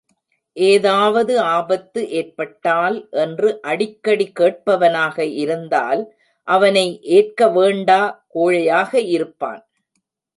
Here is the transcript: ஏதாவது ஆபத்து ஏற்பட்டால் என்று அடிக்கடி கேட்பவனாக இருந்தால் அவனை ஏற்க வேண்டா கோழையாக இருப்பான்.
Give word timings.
ஏதாவது 0.57 1.33
ஆபத்து 1.49 2.01
ஏற்பட்டால் 2.11 2.97
என்று 3.23 3.49
அடிக்கடி 3.61 4.25
கேட்பவனாக 4.31 5.25
இருந்தால் 5.43 6.01
அவனை 6.47 6.85
ஏற்க 7.09 7.49
வேண்டா 7.49 8.01
கோழையாக 8.33 9.01
இருப்பான். 9.07 9.61